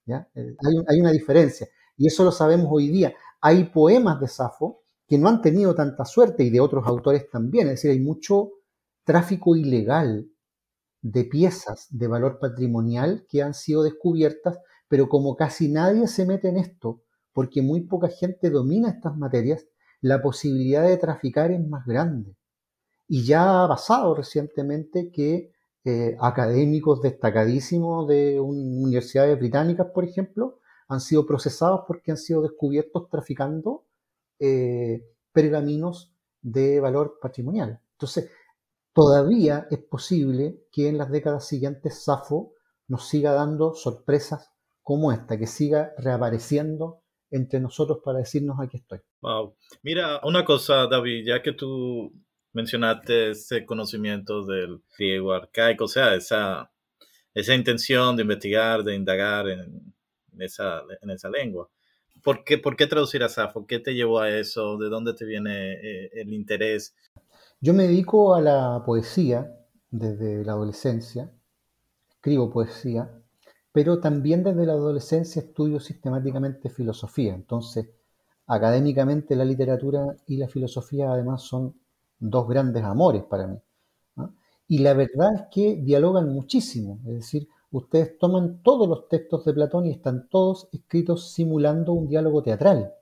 [0.06, 0.56] Eh,
[0.88, 1.66] hay, una diferencia.
[1.96, 3.14] Y eso lo sabemos hoy día.
[3.40, 7.66] Hay poemas de Safo que no han tenido tanta suerte y de otros autores también.
[7.66, 8.50] Es decir, hay mucho
[9.04, 10.30] tráfico ilegal
[11.02, 16.48] de piezas de valor patrimonial que han sido descubiertas, pero como casi nadie se mete
[16.48, 19.66] en esto, porque muy poca gente domina estas materias,
[20.02, 22.36] la posibilidad de traficar es más grande.
[23.08, 25.52] Y ya ha pasado recientemente que
[25.84, 33.08] eh, académicos destacadísimos de universidades británicas, por ejemplo, han sido procesados porque han sido descubiertos
[33.08, 33.86] traficando
[34.38, 36.12] eh, pergaminos
[36.42, 37.80] de valor patrimonial.
[37.92, 38.30] Entonces,
[38.92, 42.52] todavía es posible que en las décadas siguientes Safo
[42.88, 44.50] nos siga dando sorpresas
[44.82, 48.98] como esta, que siga reapareciendo entre nosotros para decirnos aquí estoy.
[49.20, 49.54] Wow.
[49.82, 52.12] Mira, una cosa, David, ya que tú
[52.52, 56.70] mencionaste ese conocimiento del griego arcaico, o sea, esa,
[57.34, 59.94] esa intención de investigar, de indagar en,
[60.38, 61.68] esa, en esa lengua.
[62.22, 63.66] ¿Por qué, ¿Por qué traducir a Safo?
[63.66, 64.76] ¿Qué te llevó a eso?
[64.76, 66.94] ¿De dónde te viene eh, el interés?
[67.60, 69.54] Yo me dedico a la poesía
[69.90, 71.32] desde la adolescencia,
[72.10, 73.10] escribo poesía,
[73.72, 77.34] pero también desde la adolescencia estudio sistemáticamente filosofía.
[77.34, 77.88] Entonces,
[78.46, 81.79] académicamente la literatura y la filosofía además son
[82.20, 83.58] dos grandes amores para mí.
[84.68, 89.52] Y la verdad es que dialogan muchísimo, es decir, ustedes toman todos los textos de
[89.52, 92.92] Platón y están todos escritos simulando un diálogo teatral.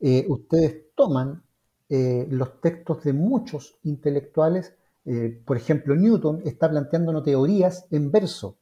[0.00, 1.42] Eh, ustedes toman
[1.88, 4.74] eh, los textos de muchos intelectuales,
[5.06, 8.58] eh, por ejemplo, Newton está planteando teorías en verso,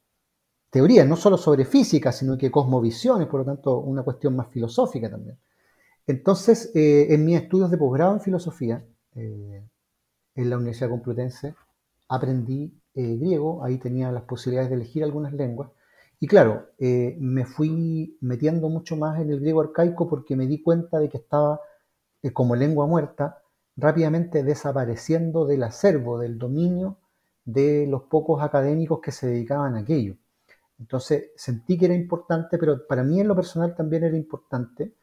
[0.69, 5.09] teorías no solo sobre física, sino que cosmovisiones, por lo tanto, una cuestión más filosófica
[5.09, 5.37] también.
[6.07, 8.85] Entonces, en mis estudios de posgrado en filosofía,
[9.15, 9.69] en
[10.35, 11.55] la Universidad Complutense,
[12.09, 15.69] aprendí griego, ahí tenía las posibilidades de elegir algunas lenguas,
[16.23, 20.61] y claro, eh, me fui metiendo mucho más en el griego arcaico porque me di
[20.61, 21.59] cuenta de que estaba
[22.21, 23.39] eh, como lengua muerta
[23.75, 26.97] rápidamente desapareciendo del acervo, del dominio
[27.43, 30.15] de los pocos académicos que se dedicaban a aquello.
[30.79, 34.93] Entonces sentí que era importante, pero para mí en lo personal también era importante,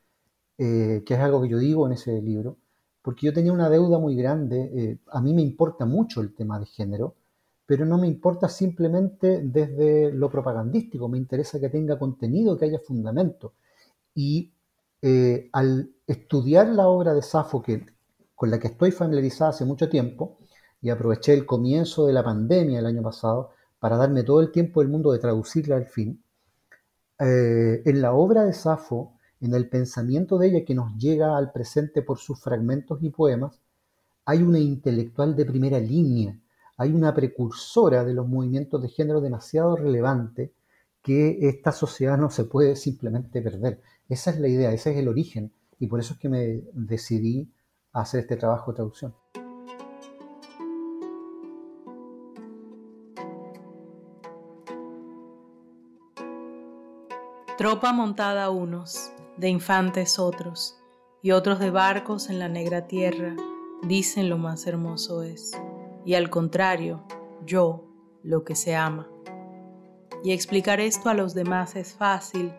[0.60, 2.58] eh, que es algo que yo digo en ese libro,
[3.02, 6.66] porque yo tenía una deuda muy grande, a mí me importa mucho el tema de
[6.66, 7.14] género,
[7.70, 12.80] pero no me importa simplemente desde lo propagandístico, me interesa que tenga contenido, que haya
[12.80, 13.54] fundamento.
[14.12, 14.52] Y
[15.00, 17.86] eh, al estudiar la obra de Safo, que,
[18.34, 20.38] con la que estoy familiarizada hace mucho tiempo,
[20.82, 24.80] y aproveché el comienzo de la pandemia el año pasado para darme todo el tiempo
[24.80, 26.20] del mundo de traducirla al fin,
[27.20, 31.52] eh, en la obra de Safo, en el pensamiento de ella que nos llega al
[31.52, 33.60] presente por sus fragmentos y poemas,
[34.24, 36.38] hay una intelectual de primera línea
[36.80, 40.54] hay una precursora de los movimientos de género demasiado relevante
[41.02, 43.82] que esta sociedad no se puede simplemente perder.
[44.08, 47.52] Esa es la idea, ese es el origen y por eso es que me decidí
[47.92, 49.14] a hacer este trabajo de traducción.
[57.58, 60.78] Tropa montada unos, de infantes otros,
[61.22, 63.34] y otros de barcos en la negra tierra,
[63.82, 65.52] dicen lo más hermoso es
[66.04, 67.02] y al contrario,
[67.44, 67.84] yo,
[68.22, 69.08] lo que se ama.
[70.22, 72.52] Y explicar esto a los demás es fácil,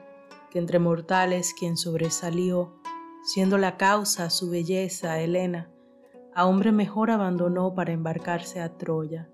[0.50, 2.74] que entre mortales quien sobresalió,
[3.24, 5.70] siendo la causa su belleza, Helena,
[6.34, 9.30] a hombre mejor abandonó para embarcarse a Troya,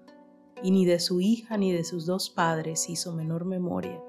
[0.63, 4.01] y ni de su hija ni de sus dos padres hizo menor memoria,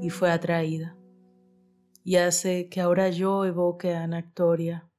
[0.00, 0.96] y fue atraída.
[2.02, 4.90] Y hace que ahora yo evoque a Anactoria,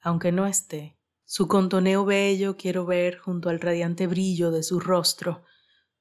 [0.00, 5.44] aunque no esté, su contoneo bello quiero ver junto al radiante brillo de su rostro,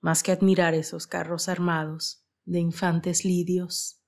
[0.02, 4.02] más que admirar esos carros armados de infantes lidios.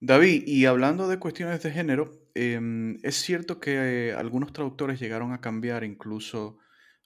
[0.00, 5.40] David, y hablando de cuestiones de género, em, es cierto que algunos traductores llegaron a
[5.40, 6.58] cambiar incluso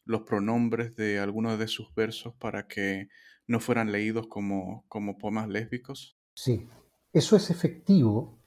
[0.04, 3.08] los pronombres de algunos de sus versos para que
[3.46, 6.18] no fueran leídos como, como poemas lésbicos.
[6.34, 6.68] Sí,
[7.12, 8.38] eso es efectivo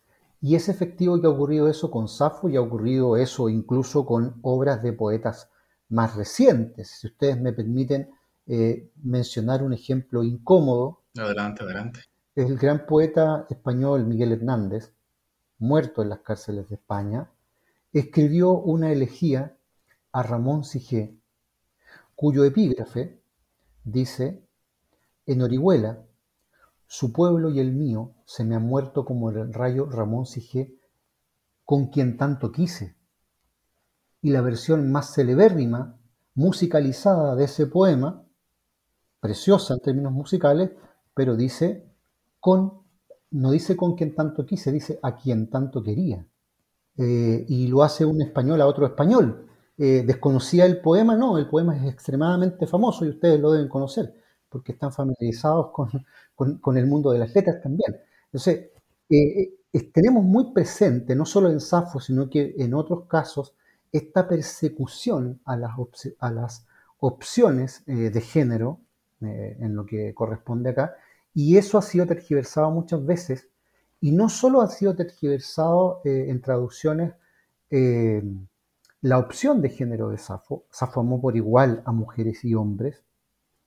[0.41, 4.39] y es efectivo que ha ocurrido eso con Safo y ha ocurrido eso incluso con
[4.41, 5.49] obras de poetas
[5.89, 6.89] más recientes.
[6.99, 8.09] Si ustedes me permiten
[8.47, 11.03] eh, mencionar un ejemplo incómodo.
[11.17, 12.01] Adelante, adelante.
[12.35, 14.93] El gran poeta español Miguel Hernández,
[15.57, 17.31] muerto en las cárceles de España,
[17.93, 19.57] escribió una elegía
[20.11, 21.15] a Ramón Sigé,
[22.13, 23.19] cuyo epígrafe
[23.83, 24.43] dice,
[25.25, 26.05] en Orihuela,
[26.97, 30.79] su pueblo y el mío se me han muerto como el rayo Ramón Sigé,
[31.65, 32.95] con quien tanto quise.
[34.21, 35.99] Y la versión más celebérrima,
[36.35, 38.23] musicalizada de ese poema,
[39.19, 40.71] preciosa en términos musicales,
[41.13, 41.85] pero dice
[42.39, 42.85] con,
[43.29, 46.25] no dice con quien tanto quise, dice a quien tanto quería.
[46.97, 49.49] Eh, y lo hace un español a otro español.
[49.77, 51.17] Eh, ¿Desconocía el poema?
[51.17, 54.15] No, el poema es extremadamente famoso y ustedes lo deben conocer
[54.55, 55.71] porque están familiarizados
[56.33, 57.93] con, el mundo de las letras también.
[58.27, 58.69] Entonces,
[59.09, 63.53] eh, eh, tenemos muy presente, no solo en Safo, sino que en otros casos,
[63.91, 65.71] esta persecución a las,
[66.19, 66.65] a las
[66.99, 68.79] opciones eh, de género,
[69.19, 70.95] en lo que corresponde acá,
[71.33, 73.49] y eso ha sido tergiversado muchas veces,
[73.99, 77.13] y no solo ha sido tergiversado en traducciones
[79.01, 83.03] la opción de género de Safo, Safo amó por igual a mujeres y hombres,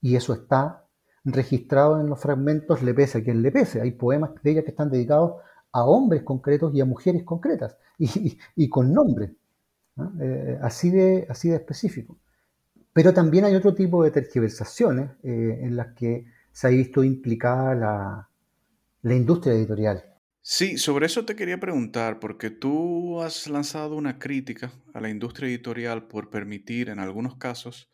[0.01, 0.84] y eso está
[1.24, 3.80] registrado en los fragmentos Le pese a quien le pese.
[3.80, 5.42] Hay poemas de ella que están dedicados
[5.72, 9.34] a hombres concretos y a mujeres concretas, y, con nombre,
[10.20, 12.18] eh, así, de, así de específico.
[12.92, 17.74] Pero también hay otro tipo de tergiversaciones eh, en las que se ha visto implicada
[17.74, 18.28] la,
[19.03, 20.05] la industria editorial.
[20.40, 25.49] Sí, sobre eso te quería preguntar, porque tú has lanzado una crítica a la industria
[25.49, 27.90] editorial por permitir en algunos casos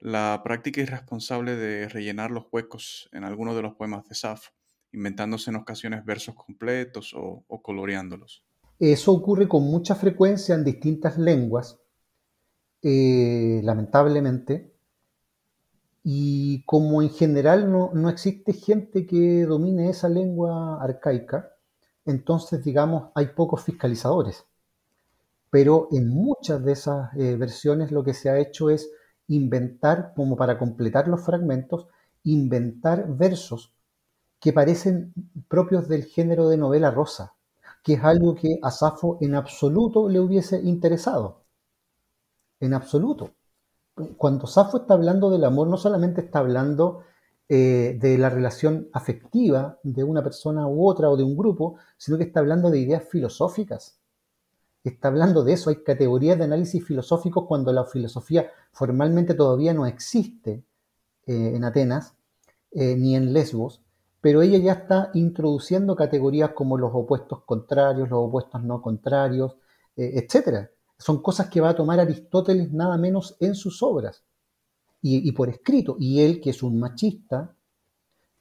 [0.00, 4.50] la práctica irresponsable de rellenar los huecos en algunos de los poemas de Safo.
[4.92, 8.42] inventándose en ocasiones versos completos o, coloreándolos.
[8.80, 11.78] Eso ocurre con mucha frecuencia en distintas lenguas,
[12.82, 14.74] eh, lamentablemente,
[16.02, 21.52] y como en general no, no, existe gente que domine esa lengua arcaica,
[22.04, 24.44] entonces, digamos, hay pocos fiscalizadores.
[25.50, 28.90] Pero en muchas de esas eh, versiones lo que se ha hecho es
[29.30, 31.86] inventar, como para completar los fragmentos,
[32.24, 33.72] inventar versos
[34.40, 35.12] que parecen
[35.48, 37.34] propios del género de novela rosa,
[37.82, 41.44] que es algo que a Safo en absoluto le hubiese interesado.
[42.58, 43.30] En absoluto.
[44.16, 47.02] Cuando Safo está hablando del amor, no solamente está hablando
[47.48, 52.18] eh, de la relación afectiva de una persona u otra o de un grupo, sino
[52.18, 53.99] que está hablando de ideas filosóficas.
[54.82, 55.70] Está hablando de eso.
[55.70, 60.64] Hay categorías de análisis filosóficos cuando la filosofía formalmente todavía no existe
[61.26, 62.14] eh, en Atenas
[62.72, 63.82] eh, ni en Lesbos,
[64.20, 69.56] pero ella ya está introduciendo categorías como los opuestos contrarios, los opuestos no contrarios,
[69.96, 70.68] eh, etc.
[70.98, 74.24] Son cosas que va a tomar Aristóteles nada menos en sus obras
[75.02, 75.96] y, por escrito.
[75.98, 77.54] Y él, que es un machista,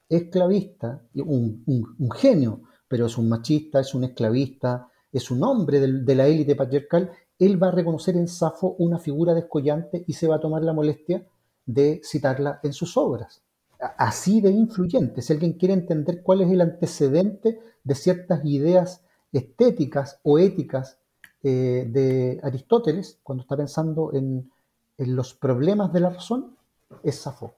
[0.09, 6.15] esclavista, un, un, genio, pero es un machista, es un esclavista, es un hombre de,
[6.15, 10.35] la élite patriarcal, él va a reconocer en Safo una figura descollante y se va
[10.35, 11.25] a tomar la molestia
[11.65, 13.41] de citarla en sus obras
[13.79, 15.21] así de influyente.
[15.21, 20.97] Si alguien quiere entender cuál es el antecedente de ciertas ideas estéticas o éticas
[21.43, 24.51] eh, de Aristóteles, cuando está pensando en,
[24.97, 26.57] los problemas de la razón,
[27.03, 27.55] es Safo.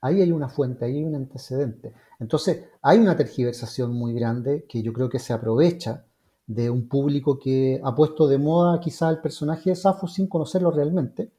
[0.00, 1.92] Ahí hay una fuente, ahí hay un antecedente.
[2.18, 6.04] Entonces, hay una tergiversación muy grande que yo creo que se aprovecha
[6.46, 10.70] de un público que ha puesto de moda quizá el personaje de Safo sin conocerlo
[10.70, 11.32] realmente,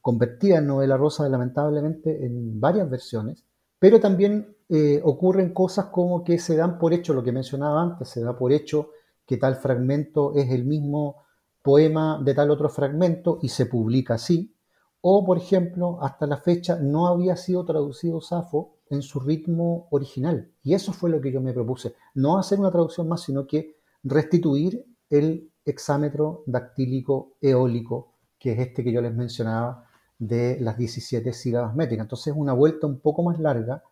[0.00, 3.44] convertida en novela rosa lamentablemente en varias versiones,
[3.78, 8.08] pero también eh, ocurren cosas como que se dan por hecho, lo que mencionaba antes,
[8.08, 8.90] se da por hecho
[9.26, 11.24] que tal fragmento es el mismo
[11.62, 14.54] poema de tal otro fragmento y se publica así.
[15.00, 20.50] O, por ejemplo, hasta la fecha no había sido traducido Safo en su ritmo original.
[20.62, 21.94] Y eso fue lo que yo me propuse.
[22.14, 28.84] No hacer una traducción más, sino que restituir el hexámetro dactílico eólico, que es este
[28.84, 29.88] que yo les mencionaba,
[30.18, 32.04] de las 17 sílabas métricas.
[32.04, 33.82] Entonces, una vuelta un poco más larga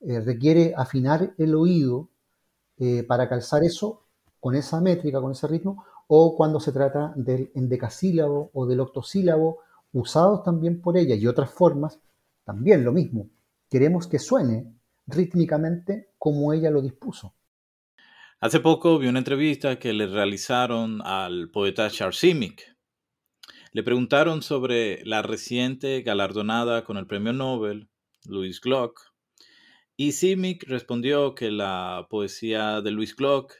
[0.00, 2.08] eh, requiere afinar el oído
[2.78, 4.04] eh, para calzar eso
[4.40, 9.58] con esa métrica, con ese ritmo, o cuando se trata del endecasílabo o del octosílabo,
[9.92, 11.98] usados también por ella y otras formas,
[12.44, 13.28] también lo mismo.
[13.68, 14.72] Queremos que suene
[15.06, 17.35] rítmicamente como ella lo dispuso.
[18.38, 22.76] Hace poco vi una entrevista que le realizaron al poeta Charles Simic,
[23.72, 27.88] le preguntaron sobre la reciente galardonada con el premio Nobel,
[28.26, 29.00] Louis Glock,
[29.96, 33.54] y Simic respondió que la poesía de Louis Glock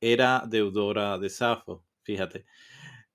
[0.00, 2.46] era deudora de Safo, fíjate.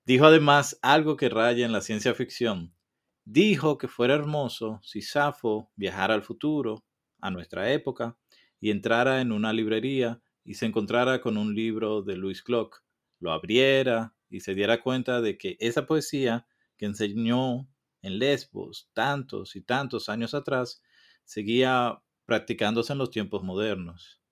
[0.04, 2.76] Dijo además algo que raya en la ciencia ficción.
[3.24, 6.84] Dijo que fuera hermoso si Safo viajara al futuro,
[7.20, 8.16] a nuestra época,
[8.60, 12.82] y entrara en una librería y se encontrara con un libro de Louis Glock,
[13.20, 16.46] lo abriera y se diera cuenta de que esa poesía
[16.78, 17.68] que enseñó
[18.00, 20.80] en Lesbos tantos y tantos años atrás,
[21.26, 24.22] seguía practicándose en los tiempos modernos,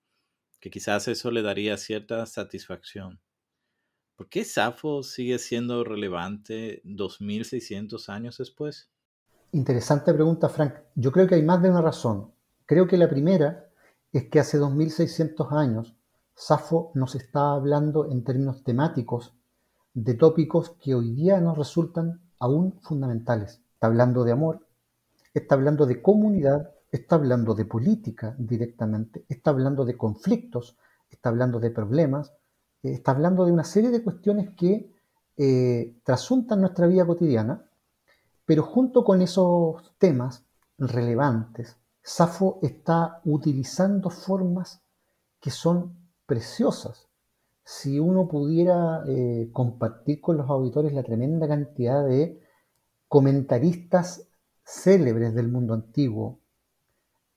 [0.58, 3.20] que quizás eso le daría cierta satisfacción.
[4.14, 8.90] ¿Por qué Safo sigue siendo relevante 2600 años después?
[9.52, 10.76] Interesante pregunta, Frank.
[10.94, 12.32] Yo creo que hay más de una razón.
[12.64, 13.68] Creo que la primera
[14.14, 15.94] es que hace 2600 años
[16.38, 19.34] Safo nos está hablando en términos temáticos
[19.94, 23.62] de tópicos que hoy día nos resultan aún fundamentales.
[23.72, 24.66] Está hablando de amor,
[25.32, 30.76] está hablando de comunidad, está hablando de política directamente, está hablando de conflictos,
[31.08, 32.34] está hablando de problemas,
[32.82, 34.92] eh, está hablando de una serie de cuestiones que
[35.38, 37.64] eh, trasuntan nuestra vida cotidiana,
[38.44, 40.44] pero junto con esos temas
[40.76, 44.82] relevantes, Safo está utilizando formas
[45.40, 47.08] que son preciosas,
[47.64, 52.40] si uno pudiera eh, compartir con los auditores la tremenda cantidad de
[53.08, 54.28] comentaristas
[54.64, 56.40] célebres del mundo antiguo,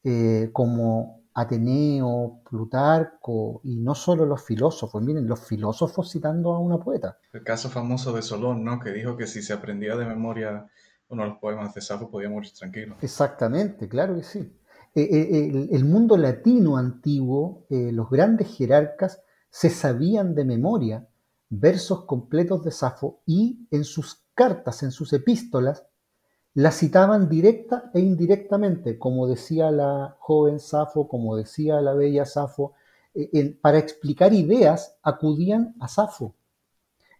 [0.03, 6.77] eh, como Ateneo, Plutarco, y no solo los filósofos, miren, los filósofos citando a una
[6.77, 7.17] poeta.
[7.33, 8.79] El caso famoso de Solón, ¿no?
[8.79, 10.67] Que dijo que si se aprendía de memoria
[11.09, 12.95] uno de los poemas de Safo podía morir tranquilo.
[13.01, 14.55] Exactamente, claro que sí.
[14.95, 21.07] Eh, el, mundo latino antiguo, los grandes jerarcas, se sabían de memoria
[21.49, 25.85] versos completos de Safo y en sus cartas, en sus epístolas,
[26.53, 32.73] la citaban directa e indirectamente, como decía la joven Safo, como decía la bella Safo,
[33.13, 36.35] eh, para explicar ideas acudían a Safo.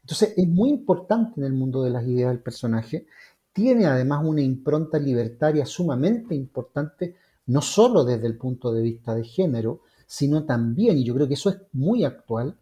[0.02, 3.06] Entonces es muy importante en el mundo de las ideas del personaje.
[3.54, 7.16] Tiene además una impronta libertaria sumamente importante,
[7.50, 11.34] no solo desde el punto de vista de género, sino también, y yo creo que
[11.34, 12.56] eso es muy actual,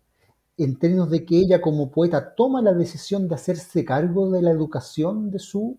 [0.55, 4.51] en términos de que ella como poeta toma la decisión de hacerse cargo de la
[4.51, 5.77] educación de su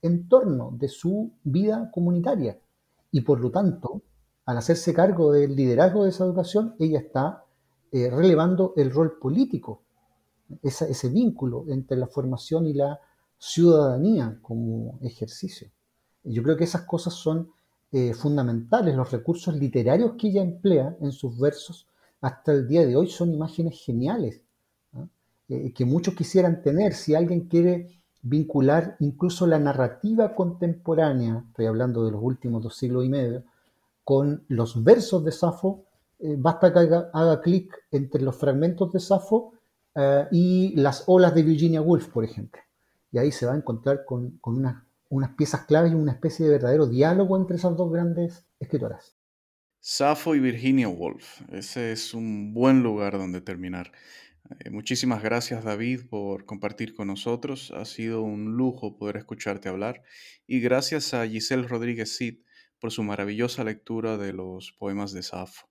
[0.00, 2.58] entorno, de su vida comunitaria.
[3.12, 4.00] Y por lo tanto,
[4.46, 7.44] al hacerse cargo del liderazgo de esa educación, ella está
[7.92, 9.82] eh, relevando el rol político,
[10.62, 12.98] ese vínculo entre la formación y la
[13.36, 15.68] ciudadanía como ejercicio.
[16.24, 17.50] Yo creo que esas cosas son
[17.92, 18.94] eh, fundamentales.
[18.94, 21.86] Los recursos literarios que ella emplea en sus versos
[22.20, 24.42] hasta el día de hoy son imágenes geniales,
[25.48, 26.94] eh, que muchos quisieran tener.
[26.94, 27.88] Si alguien quiere
[28.22, 33.44] vincular incluso la narrativa contemporánea, estoy hablando de los últimos dos siglos y medio,
[34.04, 35.84] con los versos de Safo,
[36.18, 36.78] eh, basta que
[37.12, 39.52] haga, clic entre los fragmentos de Safo
[39.94, 42.60] eh, y las olas de Virginia Woolf, por ejemplo.
[43.12, 44.38] Y ahí se va a encontrar con,
[45.10, 49.16] unas piezas claves y una especie de verdadero diálogo entre esas dos grandes escritoras.
[49.80, 51.42] Safo y Virginia Woolf.
[51.50, 53.92] Ese es un buen lugar donde terminar.
[54.60, 57.72] Eh, muchísimas gracias David por compartir con nosotros.
[57.72, 60.02] Ha sido un lujo poder escucharte hablar.
[60.46, 62.40] Y gracias a Giselle Rodríguez Cid
[62.78, 65.68] por su maravillosa lectura de los poemas de Safo.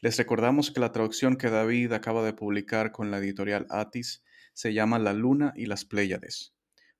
[0.00, 4.22] Les recordamos que la traducción que David acaba de publicar con la editorial Atis
[4.54, 6.54] se llama La Luna y las Pléyades,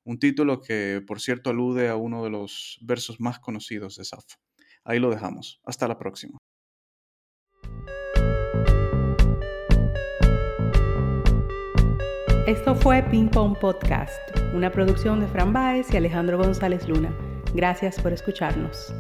[0.04, 4.36] un título que, por cierto, alude a uno de los versos más conocidos de Safo.
[4.84, 5.60] Ahí lo dejamos.
[5.64, 6.38] Hasta la próxima.
[12.46, 14.20] Esto fue Ping Pong Podcast,
[14.52, 17.16] una producción de Fran Baez y Alejandro González Luna.
[17.54, 18.92] Gracias por escucharnos.